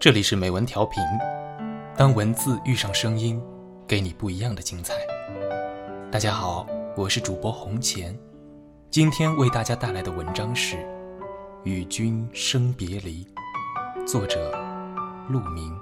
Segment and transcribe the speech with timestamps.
[0.00, 1.02] 这里是美文调频，
[1.96, 3.42] 当文字遇上声音，
[3.84, 4.94] 给你不一样的精彩。
[6.08, 6.64] 大家好，
[6.96, 8.16] 我是主播红钱，
[8.90, 10.76] 今天为大家带来的文章是
[11.64, 13.26] 《与君生别离》，
[14.06, 14.56] 作者
[15.28, 15.76] 陆明。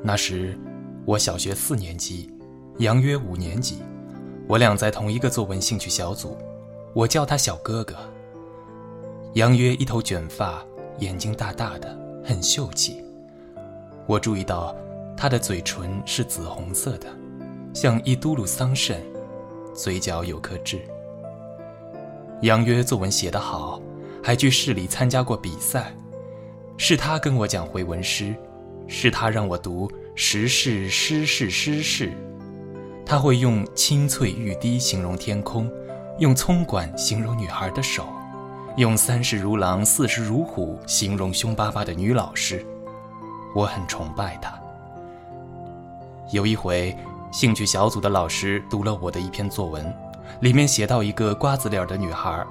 [0.00, 0.56] 那时，
[1.04, 2.32] 我小学四年级，
[2.78, 3.78] 杨约五年级，
[4.48, 6.36] 我俩在同一个作文兴趣小组，
[6.92, 7.94] 我叫他小哥哥。
[9.34, 10.60] 杨约一头卷发，
[10.98, 13.04] 眼睛大大的，很秀气。
[14.08, 14.74] 我注意到
[15.16, 17.06] 他的嘴唇是紫红色的，
[17.72, 18.96] 像一嘟噜桑葚，
[19.72, 20.80] 嘴角有颗痣。
[22.42, 23.80] 杨约作文写得好，
[24.20, 25.94] 还去市里参加过比赛，
[26.76, 28.34] 是他跟我讲回文诗。
[28.86, 32.12] 是他让我读时事诗事诗事，
[33.06, 35.70] 他会用青翠欲滴形容天空，
[36.18, 38.06] 用葱管形容女孩的手，
[38.76, 42.64] 用三十如狼四十如虎形容凶巴巴的女老师。
[43.54, 44.58] 我很崇拜他。
[46.32, 46.96] 有一回，
[47.30, 49.94] 兴趣小组的老师读了我的一篇作文，
[50.40, 52.44] 里面写到一个瓜子脸的女孩。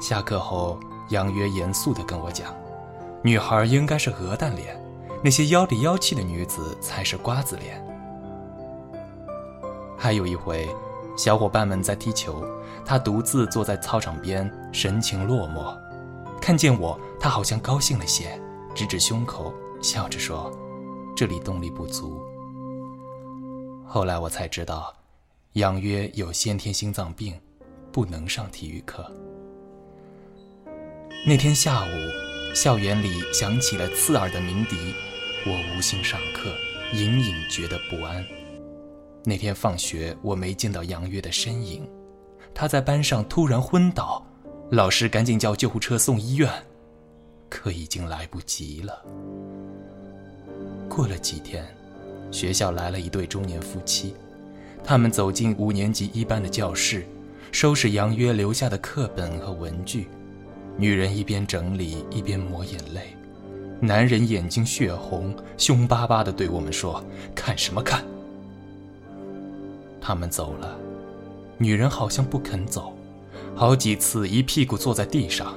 [0.00, 2.52] 下课后，杨约严肃地跟我讲，
[3.22, 4.74] 女孩应该是鹅蛋脸。
[5.22, 7.86] 那些妖里妖气的女子才是瓜子脸。
[10.02, 10.68] 还有一回，
[11.16, 12.44] 小伙伴们在踢球，
[12.84, 15.78] 他独自坐在操场边，神情落寞。
[16.40, 18.36] 看见我，他好像高兴了些，
[18.74, 20.50] 指指胸口，笑着说
[21.14, 22.20] ：“这里动力不足。”
[23.86, 24.92] 后来我才知道，
[25.52, 27.38] 杨约有先天心脏病，
[27.92, 29.08] 不能上体育课。
[31.24, 34.76] 那天下午，校园里响起了刺耳的鸣笛。
[35.46, 36.50] 我无心上课，
[36.92, 38.26] 隐隐觉得不安。
[39.24, 41.88] 那天放学，我没见到杨约的身影，
[42.52, 44.24] 他在班上突然昏倒，
[44.70, 46.50] 老师赶紧叫救护车送医院，
[47.48, 49.00] 可已经来不及了。
[50.88, 51.64] 过了几天，
[52.32, 54.14] 学校来了一对中年夫妻，
[54.82, 57.06] 他们走进五年级一班的教室，
[57.52, 60.08] 收拾杨约留下的课本和文具，
[60.76, 63.16] 女人一边整理一边抹眼泪。
[63.80, 67.04] 男人眼睛血红，凶巴巴地对我们说
[67.34, 68.04] ：“看什么看？”
[70.02, 70.76] 他们走了，
[71.58, 72.92] 女人好像不肯走，
[73.54, 75.54] 好几次一屁股坐在地上。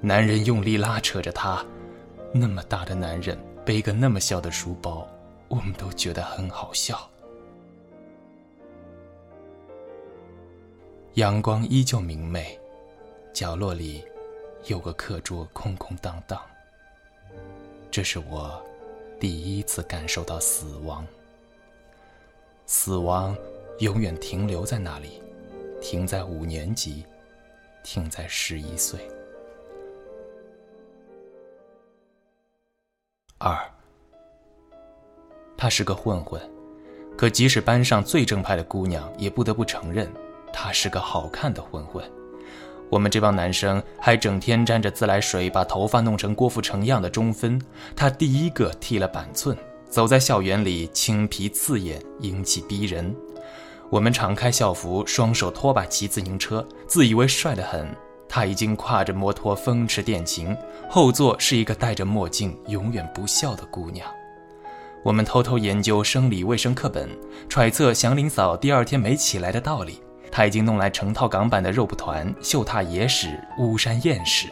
[0.00, 1.64] 男人用力拉扯着她，
[2.32, 5.08] 那么大的男人背个那么小的书包，
[5.48, 7.08] 我们都觉得很好笑。
[11.14, 12.58] 阳光依旧明媚，
[13.32, 14.04] 角落里
[14.66, 16.38] 有个课桌空空荡荡。
[17.90, 18.62] 这是我
[19.18, 21.06] 第一次感受到死亡。
[22.66, 23.34] 死亡
[23.78, 25.20] 永远停留在那里，
[25.82, 27.04] 停在五年级，
[27.84, 28.98] 停在十一岁。
[33.36, 33.54] 二，
[35.58, 36.40] 她是个混混，
[37.18, 40.10] 可即使班上最正派的姑娘，也不得不承认，
[40.54, 42.02] 她是个好看的混混。
[42.88, 47.60] 我们这帮男生还整天沾着自来水，把头发弄成郭富城样的中分。
[47.94, 49.54] 他第一个剃了板寸，
[49.90, 53.14] 走在校园里，青皮刺眼，英气逼人。
[53.90, 57.86] 我们敞开校服，双手拖把骑自行车，自以为帅得很。
[58.28, 60.54] 他已经挎着摩托风驰电禽，
[60.90, 64.06] 后座是一个戴着墨镜、永远不笑的姑娘。
[65.04, 67.08] 我们偷偷研究生理卫生课本，
[67.48, 70.02] 揣测祥林嫂第二天没起来的道理。
[70.32, 74.48] 他已经弄来成套港版的肉蒲团、秀踏野史、巫山艳史，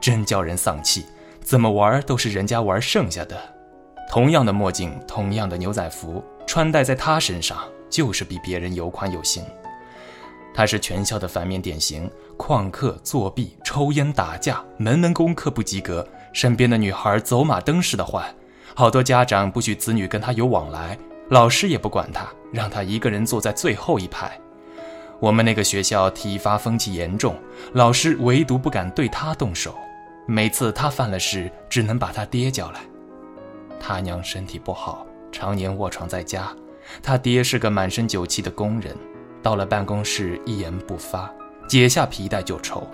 [0.00, 1.04] 真叫人丧气。
[1.42, 3.36] 怎么玩都是人家玩剩下的。
[4.10, 7.58] 同样的墨镜，同样的牛仔服，穿戴在他身上
[7.88, 9.44] 就是比别人有款有型。
[10.54, 18.24] 他是全校的反面典型：旷课、作弊、抽烟、打架，门门功课不及格，身边的女孩走马灯似的换。
[18.74, 24.38] 好多家长不许子女跟他有往来，老师也不管他，让他一个人坐在最后一排。
[25.20, 27.36] 我们那个学校体罚风气严重，
[27.74, 29.74] 老师唯独不敢对他动手。
[30.26, 32.80] 每次他犯了事，只能把他爹叫来。
[33.78, 36.50] 他娘身体不好，常年卧床在家。
[37.02, 38.96] 他爹是个满身酒气的工人，
[39.42, 41.32] 到了办公室一言不发，
[41.68, 42.86] 解下皮带就抽。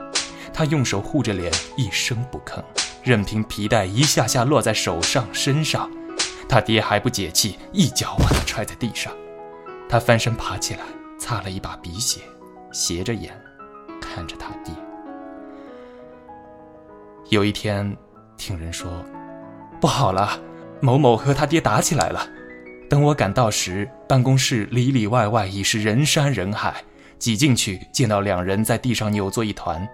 [0.52, 2.62] 他用手护着脸，一声不吭，
[3.02, 5.90] 任凭皮带一下下落在手上、身上。
[6.48, 9.12] 他爹还不解气，一脚把他踹在地上。
[9.88, 10.80] 他翻身爬起来。
[11.18, 12.20] 擦了一把鼻血，
[12.72, 13.32] 斜着眼
[14.00, 14.74] 看着他爹。
[17.28, 17.96] 有一天，
[18.36, 18.90] 听人说，
[19.80, 20.36] 不好了，
[20.80, 22.26] 某某和他爹打起来了。
[22.92, 26.84] 等我赶到时，办公室里里外外已是人山人海，
[27.18, 29.88] 挤进去见到两人在地上扭作一团，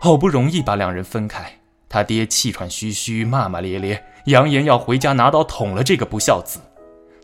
[0.00, 1.52] 好不容易把两人分开，
[1.86, 6.58] 他爹气喘吁吁，骂骂咧咧，扬言要回家拿刀捅了这个不孝子。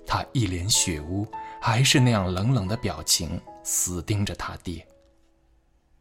[0.06, 1.26] 他一脸血污，
[1.62, 4.86] 还是那样冷冷的表情，死盯着他爹。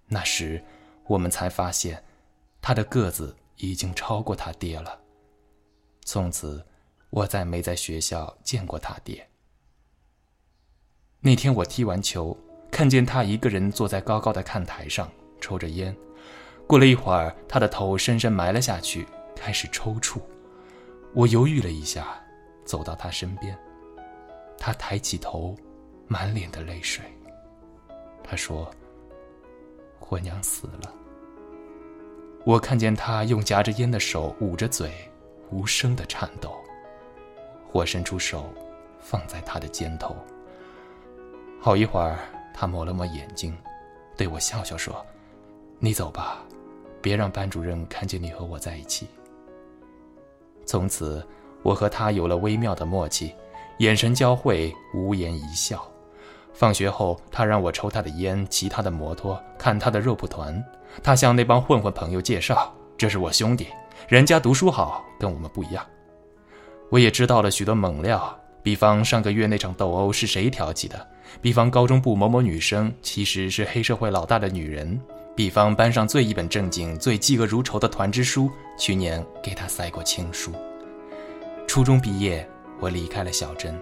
[0.09, 0.61] 那时，
[1.07, 2.03] 我们才发现，
[2.61, 4.99] 他的个子已经超过他爹了。
[6.03, 6.61] 从此，
[7.15, 9.25] 我再没在学校见过他爹。
[11.21, 12.37] 那天我踢完球，
[12.69, 15.09] 看见他一个人坐在高高的看台上
[15.39, 15.95] 抽着烟。
[16.67, 20.19] 过了一会儿，他的头深深埋了下去，开始抽搐。
[21.13, 22.21] 我犹豫了一下，
[22.65, 23.57] 走到他身边。
[24.57, 25.55] 他抬起头，
[26.07, 27.05] 满脸的泪水。
[28.25, 28.69] 他说
[30.09, 30.93] ：“我娘死了。”
[32.43, 34.91] 我看见他用夹着烟的手捂着嘴，
[35.49, 36.53] 无声的颤抖。
[37.71, 38.49] 我伸出手，
[38.99, 40.15] 放在他的肩头。
[41.59, 42.19] 好一会儿，
[42.53, 43.57] 他抹了抹眼睛，
[44.15, 45.05] 对我笑笑说
[45.79, 46.43] ：“你走吧，
[47.01, 49.07] 别让班主任看见你和我在一起。”
[50.65, 51.25] 从此，
[51.63, 53.33] 我和他有了微妙的默契，
[53.79, 55.85] 眼神交汇，无言一笑。
[56.53, 60.63] 放学后，他让我抽他的烟，骑他的摩托，看他的肉蒲团。
[61.03, 63.67] 他向那帮混混朋友介绍：“这是我兄弟，
[64.07, 65.85] 人家读书好，跟我们不一样。”
[66.89, 71.07] 我也知道了许多猛料，比方上个月那场斗殴是谁挑起的。
[71.41, 74.99] 比方高中部某某女生其实是黑社会老大的女人，
[75.35, 80.51] 比方班上最一本正经、最嫉恶如仇的团支书去年给他塞过情书。
[81.67, 82.47] 初中毕业，
[82.79, 83.77] 我离开了小镇，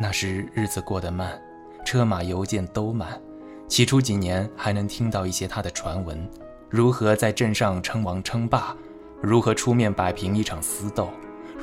[0.00, 1.40] 那时日子过得慢，
[1.84, 3.20] 车马邮件都慢。
[3.66, 6.28] 起初几年还能听到一些他的传闻，
[6.68, 8.76] 如何在镇上称王称霸，
[9.22, 11.08] 如何出面摆平一场私斗，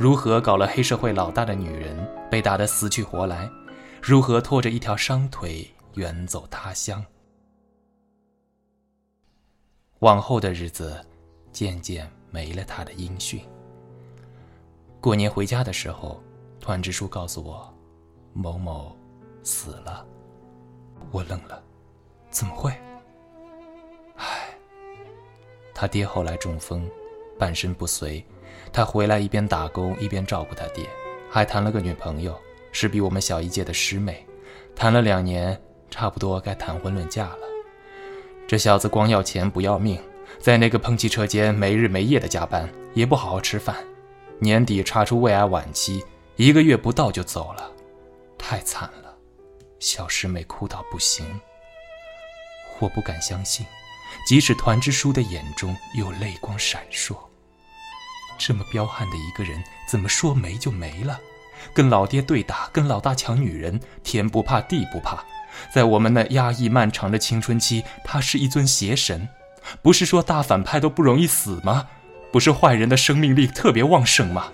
[0.02, 1.96] 如何搞了黑社会老大的女人
[2.28, 3.48] 被打得死去活来。
[4.02, 7.06] 如何拖着一条伤腿远走他乡？
[10.00, 11.00] 往后的日子，
[11.52, 13.40] 渐渐没了他的音讯。
[15.00, 16.20] 过年回家的时候，
[16.60, 17.72] 团支书告诉我，
[18.34, 18.98] 某某
[19.44, 20.04] 死了。
[21.12, 21.62] 我愣了，
[22.32, 22.74] 怎么会？
[24.16, 24.50] 唉，
[25.76, 26.90] 他爹后来中风，
[27.38, 28.26] 半身不遂。
[28.74, 30.90] 他回来一边打工一边照顾他爹，
[31.30, 32.40] 还谈了个女朋友。
[32.74, 34.26] 是比我们小一届的师妹，
[34.74, 37.40] 谈了两年，差不多该谈婚论嫁了。
[38.48, 40.02] 这小子光要钱不要命，
[40.40, 43.76] 在那个喷气车间没日没夜的加班，也不好好吃饭。
[44.40, 46.02] 年底查出胃癌晚期，
[46.38, 47.70] 一个月不到就走了，
[48.38, 49.14] 太惨了。
[49.80, 51.26] 小师妹哭到不行，
[52.80, 53.66] 我不敢相信，
[54.26, 57.18] 即使团支书的眼中有泪光闪烁。
[58.44, 61.20] 这么彪悍的一个人，怎么说没就没了？
[61.74, 65.24] 跟老爹对打，跟老大抢女人，天不怕地不怕。
[65.72, 69.30] 在我们那压抑漫长的青春期，他是一尊邪神。
[69.84, 71.88] 不是说大反派都不容易死吗？
[72.32, 74.48] 不是坏人的生命力特别旺盛吗？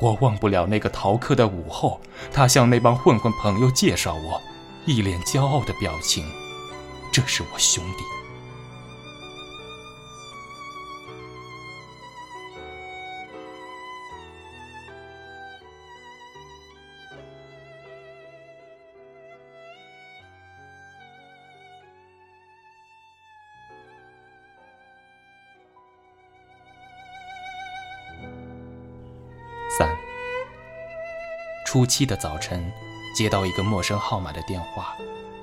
[0.00, 2.00] 我忘不了那个逃课的午后，
[2.32, 4.42] 他向那帮混混朋友介绍我，
[4.86, 6.26] 一脸骄傲的表情。
[7.12, 8.15] 这是我兄弟。
[31.66, 32.72] 初七的早晨，
[33.12, 34.96] 接到一个陌生号码的电话，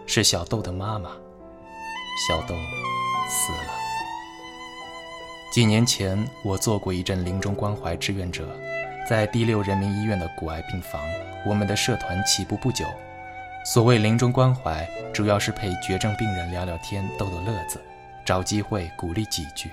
[0.08, 1.10] 是小豆的妈妈。
[2.26, 2.56] 小豆
[3.28, 3.74] 死了。
[5.52, 8.48] 几年前，我做过一阵临终关怀志愿者，
[9.08, 11.02] 在第六人民医院的骨癌病房。
[11.46, 12.86] 我们的社团起步不久，
[13.66, 17.84] 所谓临终关怀，主要是陪绝症病人聊聊天、逗逗乐子，
[18.24, 19.70] 找机会鼓励几句。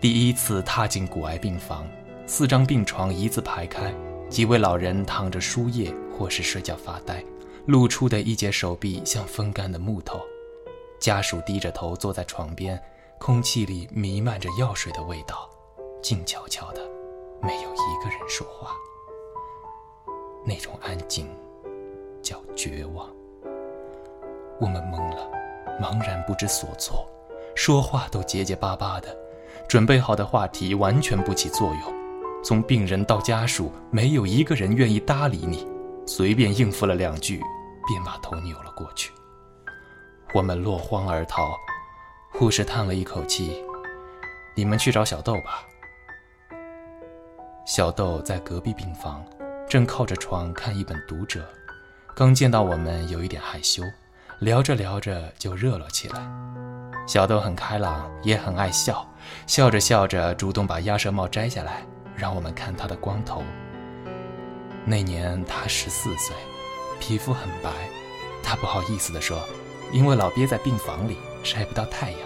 [0.00, 1.84] 第一次踏进骨癌病房。
[2.24, 3.92] 四张病床一字排开，
[4.30, 7.22] 几位老人躺着输液或是睡觉发呆，
[7.66, 10.20] 露出的一截手臂像风干的木头。
[11.00, 12.80] 家属低着头坐在床边，
[13.18, 15.50] 空气里弥漫着药水的味道，
[16.00, 16.80] 静悄悄的，
[17.42, 18.70] 没有一个人说话。
[20.46, 21.28] 那种安静，
[22.22, 23.10] 叫绝望。
[24.60, 25.28] 我们懵了，
[25.82, 27.04] 茫然不知所措，
[27.56, 29.08] 说话都结结巴巴的，
[29.68, 31.99] 准备好的话题完全不起作用。
[32.42, 35.66] 从病人到家属，没有一个人愿意搭理你，
[36.06, 37.40] 随便应付了两句，
[37.86, 39.12] 便把头扭了过去。
[40.32, 41.54] 我们落荒而逃。
[42.32, 43.62] 护士叹了一口气
[44.54, 45.66] ：“你们去找小豆吧。”
[47.66, 49.24] 小豆在隔壁病房，
[49.68, 51.40] 正靠着床看一本《读者》，
[52.14, 53.82] 刚见到我们，有一点害羞，
[54.38, 56.20] 聊着聊着就热络起来。
[57.06, 59.04] 小豆很开朗，也很爱笑，
[59.46, 61.84] 笑着笑着主动把鸭舌帽摘下来，
[62.20, 63.42] 让我们看他的光头。
[64.84, 66.36] 那年他十四岁，
[67.00, 67.70] 皮肤很白，
[68.42, 69.42] 他不好意思地说，
[69.90, 72.20] 因为老憋在病房里，晒不到太阳。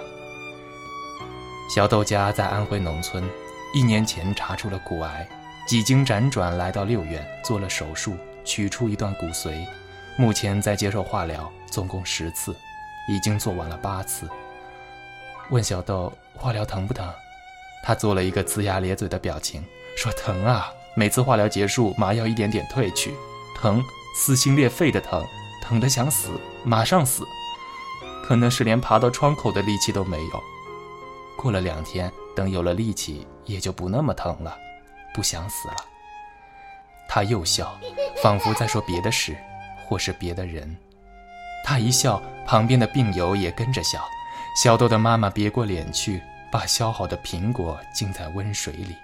[1.72, 3.24] 小豆家在安徽农村，
[3.72, 5.28] 一年前查出了骨癌，
[5.66, 9.64] 几经辗转来到六院做了手术，取出一段骨髓，
[10.16, 12.54] 目前在接受化疗，总共十次，
[13.08, 14.28] 已经做完了八次。
[15.50, 17.10] 问小豆化疗疼不疼，
[17.82, 19.64] 他做了一个龇牙咧嘴的表情，
[19.96, 20.72] 说疼啊。
[20.96, 23.12] 每次化疗结束，麻药一点点退去，
[23.56, 23.82] 疼，
[24.14, 25.26] 撕心裂肺的疼，
[25.60, 26.28] 疼得想死，
[26.62, 27.24] 马上死，
[28.22, 30.42] 可能是连爬到窗口的力气都没有。
[31.36, 34.56] 过了两天，等有了力气，也就不那么疼了，
[35.12, 35.74] 不想死了。
[37.08, 37.76] 他又笑，
[38.22, 39.36] 仿佛在说别的事，
[39.84, 40.76] 或是别的人。
[41.64, 44.00] 他一笑，旁边的病友也跟着笑。
[44.62, 46.22] 小豆的妈妈别过脸去，
[46.52, 48.94] 把削好的苹果浸在温水里。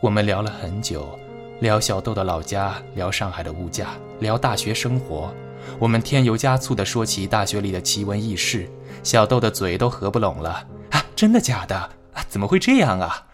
[0.00, 1.18] 我们聊了很久，
[1.58, 3.88] 聊小豆的老家，聊上海的物价，
[4.20, 5.34] 聊大学生活。
[5.76, 8.70] 我们添油加醋地说起大学里的奇闻异事，
[9.02, 10.64] 小豆的嘴都合不拢了。
[10.90, 11.74] 啊，真的假的？
[12.14, 13.26] 啊，怎么会这样啊？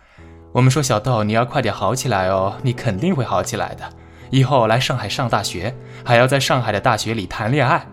[0.52, 3.86] 我们说小豆，你要快点好起来哦，你肯定会好起来的。
[4.30, 7.86] 以后来上海上大学，还要在上海的大学里谈恋爱。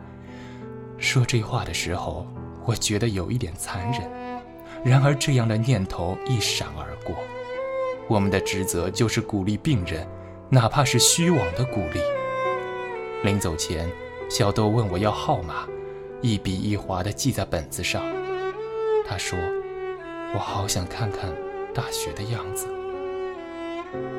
[0.98, 2.25] 说这话的时候，
[2.66, 4.01] 我觉得有一点残忍。
[4.82, 7.13] 然而这样的念头一闪而过。
[8.12, 10.06] 我们的职责就是鼓励病人，
[10.50, 12.01] 哪怕是虚妄的鼓励。
[13.24, 13.89] 临走前，
[14.30, 15.65] 小豆问我要号码，
[16.22, 18.03] 一笔一划地记在本子上。
[19.08, 19.39] 他说
[20.36, 21.34] ：“我好想看看
[21.74, 22.68] 大学的样子。”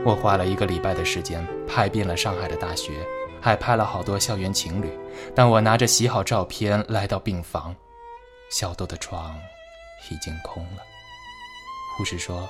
[0.06, 3.06] 我花了一个礼拜的时间拍遍了上海的大学，
[3.42, 4.88] 还拍了好多校园情侣。
[5.34, 7.76] 当我拿着洗好照片来到病房，
[8.50, 9.38] 小豆的床
[10.10, 10.82] 已经空了。
[11.98, 12.48] 护士说。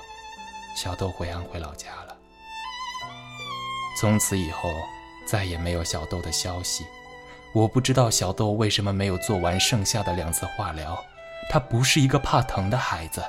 [0.75, 2.15] 小豆回安徽老家了。
[3.99, 4.69] 从此以后，
[5.25, 6.85] 再也没有小豆的消息。
[7.53, 10.97] 我不知道小豆为什么没有做完剩下的两次化疗。
[11.49, 13.23] 他不是一个怕疼的孩子。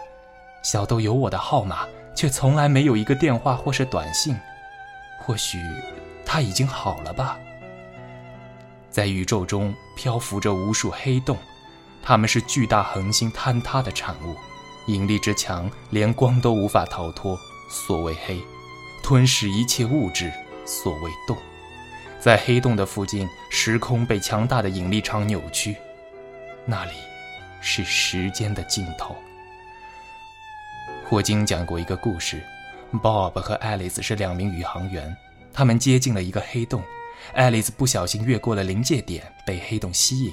[0.62, 1.86] 小豆有我的号码，
[2.16, 4.34] 却从来没有一个电话或是短信。
[5.20, 5.58] 或许
[6.24, 7.38] 他已经好了吧。
[8.90, 11.36] 在宇宙中漂浮着无数黑洞，
[12.02, 14.34] 它们是巨大恒星坍塌的产物。
[14.86, 17.38] 引力之强，连光都无法逃脱。
[17.68, 18.40] 所谓黑，
[19.02, 20.30] 吞噬一切物质；
[20.64, 21.36] 所谓洞，
[22.20, 25.76] 在黑洞的附近，时空被强大的引力场扭曲。
[26.66, 26.92] 那里，
[27.60, 29.16] 是时间的尽头。
[31.08, 32.42] 霍金讲过一个故事
[32.92, 35.14] ：Bob 和 Alice 是两名宇航员，
[35.52, 36.82] 他们接近了一个黑洞。
[37.34, 40.32] Alice 不小心越过了临界点，被黑洞吸引。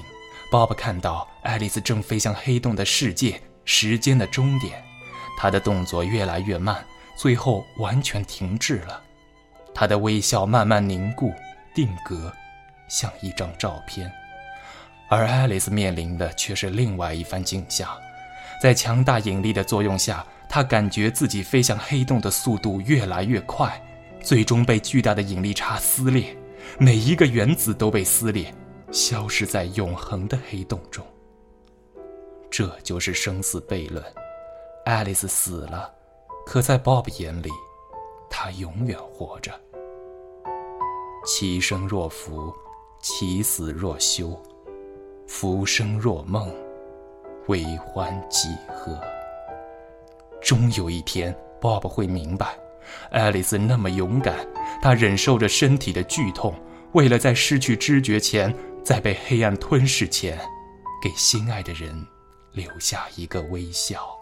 [0.50, 3.40] Bob 看到 Alice 正飞向黑洞的世界。
[3.64, 4.82] 时间的终点，
[5.38, 6.84] 他的动作越来越慢，
[7.16, 9.00] 最后完全停滞了。
[9.74, 11.32] 他的微笑慢慢凝固、
[11.74, 12.32] 定格，
[12.88, 14.10] 像一张照片。
[15.08, 17.88] 而爱丽丝面临的却是另外一番景象。
[18.62, 23.80] 在强大引力的作用下，她感觉自己飞向黑洞的速度越来越快，
[24.22, 26.36] 最终被巨大的引力差撕裂，
[26.78, 28.54] 每一个原子都被撕裂，
[28.90, 31.04] 消失在永恒的黑洞中。
[32.52, 34.04] 这就是生死悖论。
[34.84, 35.90] 爱丽丝死了，
[36.44, 37.48] 可在 Bob 眼里，
[38.28, 39.50] 她永远活着。
[41.24, 42.52] 其生若福，
[43.00, 44.38] 其死若休。
[45.26, 46.54] 浮生若梦，
[47.46, 49.00] 为欢几何？
[50.42, 52.58] 终有一天，Bob 会明白，
[53.12, 54.46] 爱丽丝那么勇敢，
[54.82, 56.54] 她忍受着身体的剧痛，
[56.92, 58.54] 为了在失去知觉前，
[58.84, 60.38] 在被黑暗吞噬前，
[61.02, 62.06] 给心爱的人。
[62.52, 64.18] 留下一个微笑。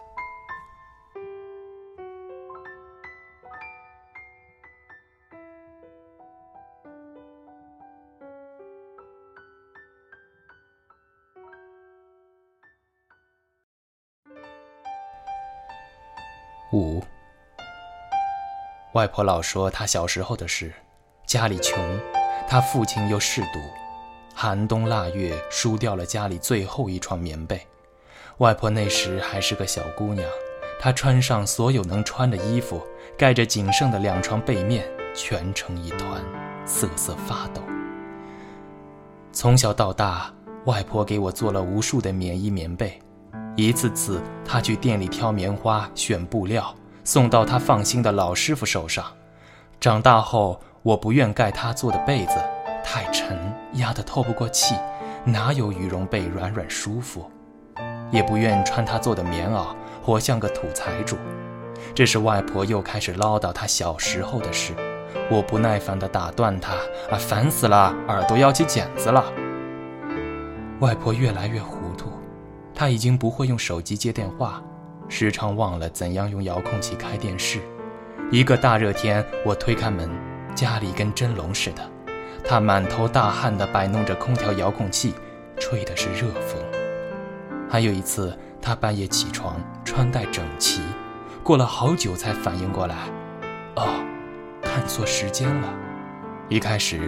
[16.73, 17.03] 五，
[18.93, 20.73] 外婆老说她小时候的事，
[21.25, 21.77] 家里穷，
[22.47, 23.59] 她父亲又嗜赌，
[24.33, 27.67] 寒冬腊月输掉了家里最后一床棉被。
[28.37, 30.27] 外婆那时还是个小姑娘，
[30.79, 32.81] 她穿上所有能穿的衣服，
[33.17, 34.83] 盖着仅剩的两床被面，
[35.13, 36.21] 蜷成一团，
[36.65, 37.61] 瑟瑟发抖。
[39.31, 40.33] 从小到大，
[40.65, 42.99] 外婆给我做了无数的棉衣棉被，
[43.55, 46.73] 一次次她去店里挑棉花、选布料，
[47.03, 49.05] 送到她放心的老师傅手上。
[49.79, 52.33] 长大后，我不愿盖她做的被子，
[52.83, 53.37] 太沉
[53.73, 54.75] 压得透不过气，
[55.23, 57.29] 哪有羽绒被软软舒服？
[58.11, 59.67] 也不愿穿他做的棉袄，
[60.03, 61.17] 活像个土财主。
[61.95, 64.73] 这时外婆又开始唠叨她小时候的事，
[65.29, 66.73] 我不耐烦地打断她
[67.09, 69.25] ：“啊，烦死了，耳朵要起茧子了。”
[70.79, 72.11] 外婆越来越糊涂，
[72.73, 74.61] 她已经不会用手机接电话，
[75.09, 77.59] 时常忘了怎样用遥控器开电视。
[78.31, 80.09] 一个大热天，我推开门，
[80.55, 81.81] 家里跟蒸笼似的。
[82.43, 85.13] 她满头大汗地摆弄着空调遥控器，
[85.59, 86.60] 吹的是热风。
[87.71, 90.81] 还有一次，他半夜起床，穿戴整齐，
[91.41, 93.07] 过了好久才反应过来，
[93.77, 93.87] 哦，
[94.61, 95.73] 看错时间了。
[96.49, 96.99] 一开始，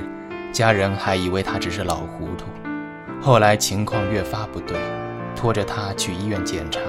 [0.53, 2.45] 家人还以为他只是老糊涂。
[3.21, 4.77] 后来情况越发不对，
[5.35, 6.79] 拖着他去医院检查，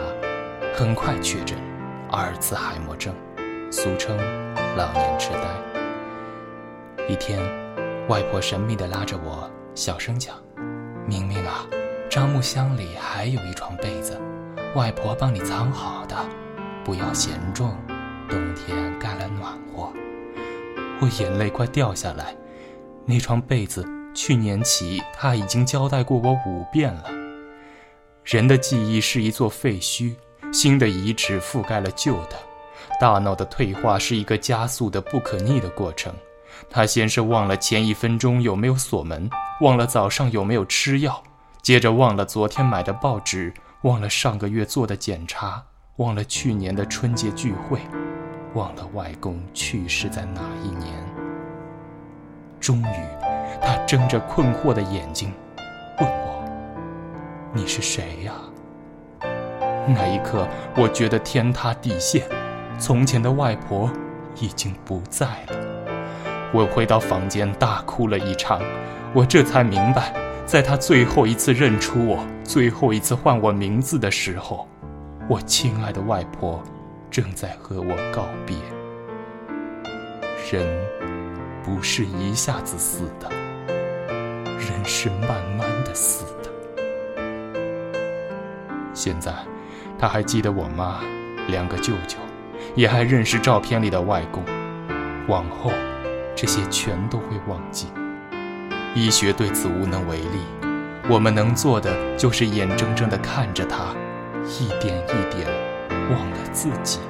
[0.72, 1.58] 很快确诊
[2.12, 3.12] 阿尔茨海默症，
[3.72, 4.16] 俗称
[4.76, 7.08] 老年痴呆。
[7.08, 7.42] 一天，
[8.08, 10.36] 外婆神秘地拉着我，小声讲
[11.08, 11.66] ：“明明啊，
[12.14, 14.16] 樟木箱里还有一床被子，
[14.76, 16.14] 外婆帮你藏好的，
[16.84, 17.76] 不要嫌重，
[18.28, 19.92] 冬天盖了暖和。”
[21.02, 22.32] 我眼泪快掉下来，
[23.04, 23.84] 那床被子。
[24.14, 27.06] 去年起，他已经交代过我五遍了。
[28.22, 30.14] 人的记忆是一座废墟，
[30.52, 32.36] 新的遗址覆盖了旧的。
[33.00, 36.14] 大脑的退化是一个加速的不可逆的过程。
[36.70, 39.28] 他先是忘了前一分钟有没有锁门，
[39.62, 41.20] 忘了早上有没有吃药，
[41.64, 43.50] 接着忘了昨天买的报纸，
[43.84, 45.64] 忘了上个月做的检查，
[45.96, 47.80] 忘了去年的春节聚会，
[48.52, 50.92] 忘了外公去世在哪一年。
[52.60, 53.24] 终于。
[53.62, 55.32] 他睁着困惑的眼睛，
[56.00, 56.44] 问我
[57.54, 58.34] ：“你是谁呀？”
[59.88, 62.26] 那一刻，我觉得天塌地陷。
[62.78, 63.90] 从前的外婆
[64.38, 65.56] 已经不在了。
[66.52, 68.60] 我回到房间，大哭了一场。
[69.14, 70.12] 我这才明白，
[70.46, 74.68] 在他最后一次认出我、最后一次唤我名字的时候，
[75.28, 76.62] 我亲爱的外婆
[77.10, 78.56] 正在和我告别。
[80.52, 80.66] 人
[81.64, 83.28] 不是一下子死的。
[84.58, 86.50] 人是慢慢的死的。
[88.92, 89.32] 现在，
[89.98, 91.00] 他还记得我妈、
[91.48, 92.18] 两个舅舅，
[92.74, 94.44] 也还认识照片里的外公。
[95.26, 95.72] 往后，
[96.36, 97.88] 这些全都会忘记。
[98.94, 100.38] 医学对此无能为力，
[101.08, 103.94] 我们能做的就是眼睁睁地看着他，
[104.46, 105.48] 一点一点
[106.10, 107.00] 忘了自己，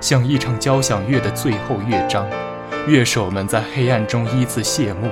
[0.00, 2.28] 像一场交响乐的最后乐章，
[2.88, 5.08] 乐手们在黑暗中依次谢幕，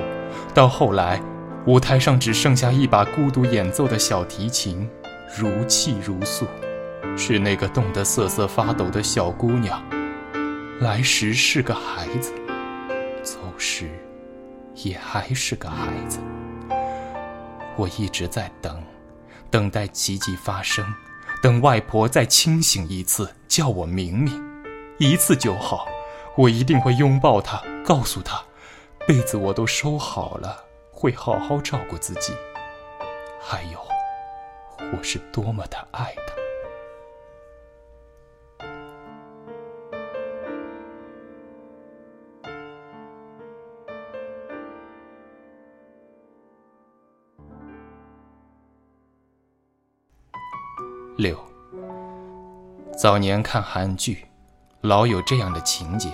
[0.53, 1.21] 到后来。
[1.65, 4.89] 舞台上只剩下一把孤独演奏的小提琴，
[5.37, 6.45] 如泣如诉，
[7.17, 9.83] 是那个冻得瑟瑟发抖的小姑娘。
[10.79, 12.31] 来时是个孩子，
[13.21, 13.89] 走时
[14.83, 16.19] 也还是个孩子。
[17.75, 18.83] 我一直在等，
[19.51, 20.85] 等待奇迹发生，
[21.41, 24.63] 等外婆再清醒一次，叫我明明，
[24.97, 25.87] 一次就好。
[26.35, 28.41] 我一定会拥抱她，告诉她，
[29.07, 30.63] 被子我都收好了。
[30.91, 32.33] 会好好照顾自己，
[33.39, 33.79] 还有，
[34.97, 36.36] 我是多么的爱他。
[51.17, 51.35] 六，
[52.95, 54.23] 早年看韩剧，
[54.81, 56.11] 老有这样的情节：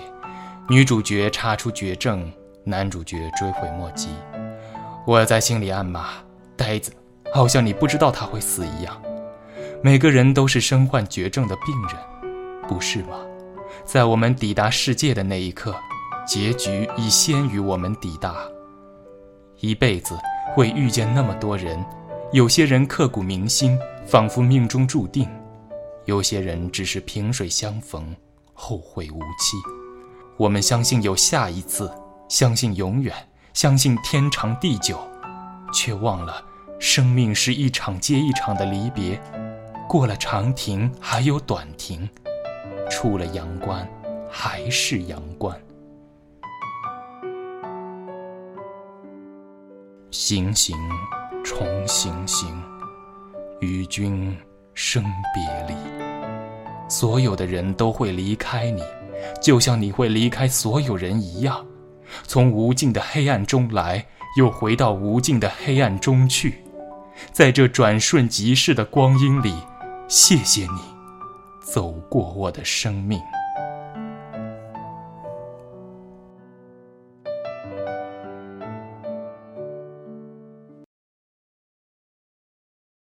[0.66, 2.32] 女主角查出绝症，
[2.64, 4.08] 男主角追悔莫及。
[5.06, 6.06] 我在心里暗骂
[6.56, 6.90] ：“呆子，
[7.34, 8.98] 好像你不知道他会死一样。”
[9.84, 13.18] 每个人都是身患绝症的病人，不是吗？
[13.84, 15.74] 在我们抵达世界的那一刻，
[16.26, 18.36] 结局已先于我们抵达。
[19.60, 20.16] 一辈子
[20.54, 21.84] 会遇见那么多人，
[22.32, 25.26] 有些人刻骨铭心，仿佛命中注定；
[26.04, 28.14] 有些人只是萍水相逢，
[28.52, 29.56] 后会无期。
[30.36, 31.90] 我们相信有下一次，
[32.28, 33.14] 相信永远。
[33.54, 34.98] 相信天长地久，
[35.72, 36.44] 却忘了
[36.80, 39.20] 生命是一场接一场的离别。
[39.88, 42.08] 过了长亭还有短亭，
[42.90, 43.88] 出了阳关
[44.28, 45.56] 还是阳关。
[50.10, 50.76] 行行
[51.44, 52.60] 重行行，
[53.64, 54.36] 与君
[54.74, 55.02] 生
[55.34, 55.74] 别离。
[56.88, 58.82] 所有的人都会离开你，
[59.40, 61.64] 就像你会离开所有人一样。
[62.24, 64.04] 从无尽的黑暗中来，
[64.36, 66.62] 又回到无尽的黑暗中去，
[67.32, 69.54] 在这转瞬即逝的光阴里，
[70.06, 70.80] 谢谢你，
[71.60, 73.18] 走过我的生命。